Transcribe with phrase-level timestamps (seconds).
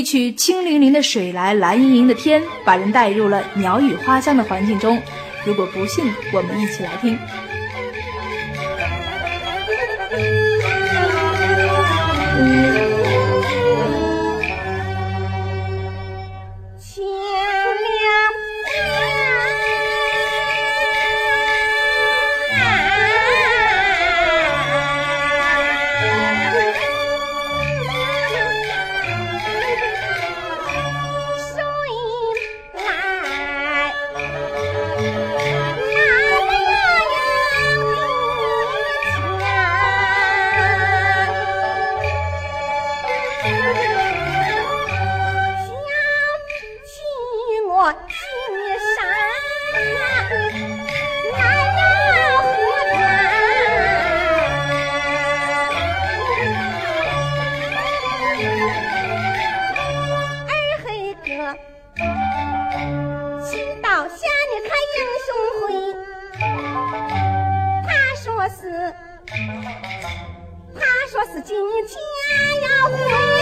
[0.00, 4.98] 一曲清凌凌的水来蓝盈盈的天把人带入了鸟语花香的环境中。
[5.44, 7.18] 如果不信我们一起来听。
[68.58, 68.94] 是
[70.74, 71.56] 他说是今
[71.86, 71.94] 天
[72.62, 73.39] 要回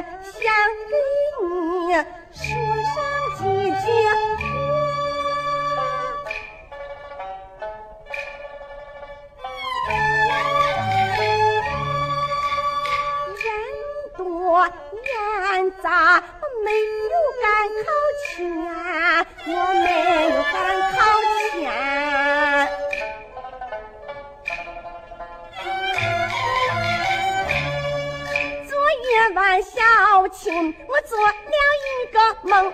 [0.00, 0.42] 想
[0.88, 0.92] 给
[1.42, 1.92] 你
[2.32, 2.40] 说
[2.84, 2.94] 上
[3.38, 4.08] 几句话
[13.36, 13.44] 人
[14.16, 14.20] 多
[14.66, 17.44] 眼杂我没有敢
[17.84, 17.88] 靠
[18.26, 18.28] 前。
[19.46, 19.88] 我没
[20.28, 20.58] 有敢
[20.92, 20.98] 靠
[21.52, 22.79] 前。
[29.62, 31.34] 小青，我做了
[31.86, 32.72] 一个梦，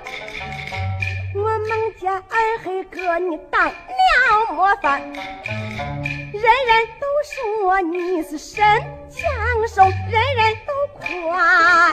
[1.34, 3.72] 我梦见二黑哥你当了
[4.52, 5.12] 模范，人
[6.32, 8.64] 人都说你是神
[9.10, 11.92] 枪手，人人都夸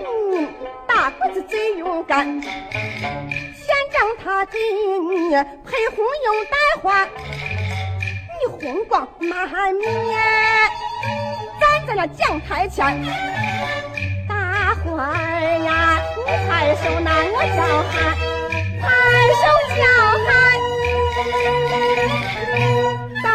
[0.00, 0.48] 你
[0.86, 2.40] 大个子最勇敢。
[2.40, 9.90] 县长他给你配红缨带花，你红光满面。
[11.60, 13.04] 站在那讲台前，
[14.84, 17.94] 我儿呀你拍手呐我叫喊
[18.80, 18.84] 拍
[19.38, 19.42] 手
[19.76, 19.80] 叫
[20.26, 20.28] 喊
[23.22, 23.26] 到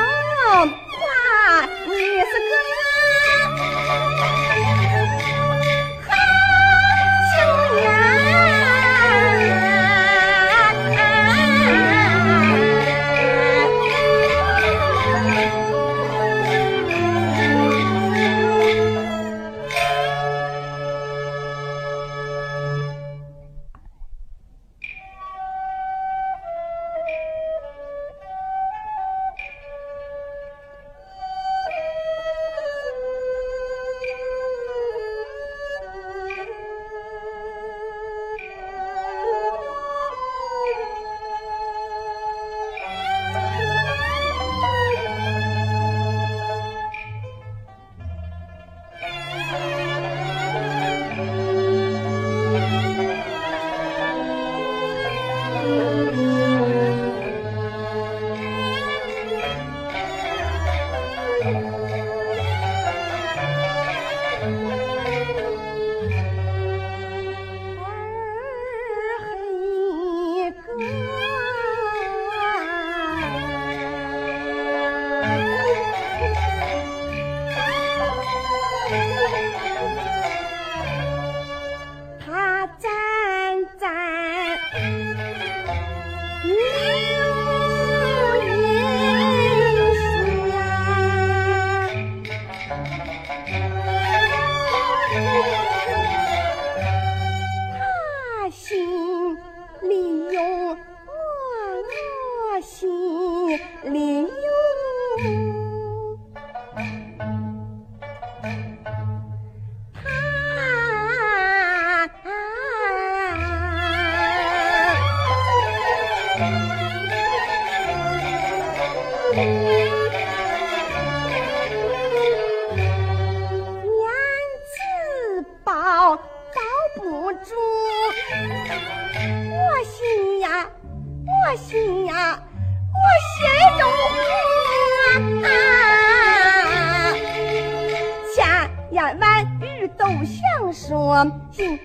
[140.11, 141.79] 语都想说，心里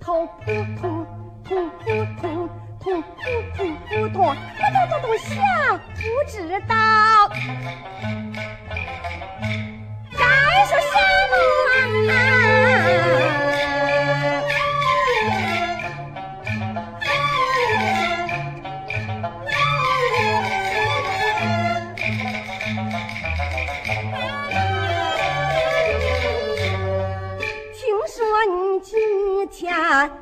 [0.00, 0.30] 头扑
[0.80, 1.06] 通
[1.44, 2.32] 通扑通
[2.80, 3.02] 通扑通
[3.88, 5.38] 扑通，扑通扑通想，
[5.94, 6.34] 不知
[6.66, 6.74] 道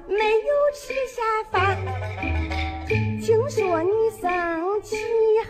[0.06, 1.76] 没有吃下饭，
[3.20, 3.90] 听说你
[4.20, 4.96] 生气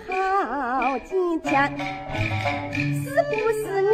[0.07, 1.77] 好几天，
[3.03, 3.89] 是不是你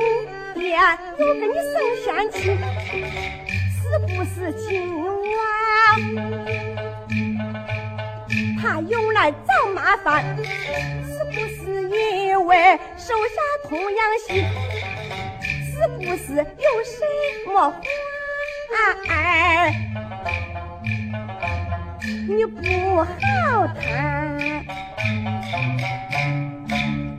[0.61, 0.79] 爹
[1.19, 1.75] 又给你生
[2.05, 2.37] 仙气？
[3.81, 4.67] 是不是今
[5.05, 5.39] 晚
[8.61, 10.37] 他又来找麻烦？
[10.45, 14.45] 是不是因为手下童养媳？
[15.71, 16.45] 是不是有
[16.85, 16.95] 什
[17.53, 17.75] 么？
[22.29, 23.07] 你不好
[23.81, 24.37] 谈，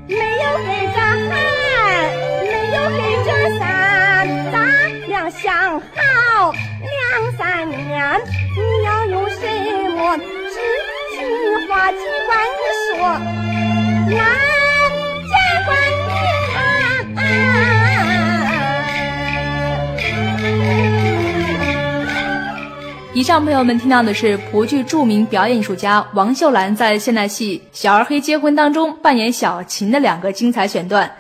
[0.07, 1.29] 没有黑着喊，
[2.43, 3.65] 没有黑着三，
[4.51, 4.55] 咱
[5.07, 5.85] 俩相好
[6.81, 6.91] 两
[7.37, 7.37] 三
[7.69, 7.75] 年，
[8.55, 9.41] 你要有什
[9.95, 10.23] 么知
[11.15, 11.17] 心
[11.67, 12.93] 话，尽管你说，
[23.27, 31.11] 上朋友们听到的是葡剧著名表演艺术家王秀兰在现代戏《小二黑结婚》当中扮演小琴的两个精彩选段。